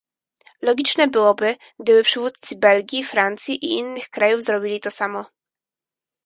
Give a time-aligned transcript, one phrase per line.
[0.61, 5.25] Logiczne byłoby, gdyby przywódcy Belgii, Francji i innych krajów zrobili to samo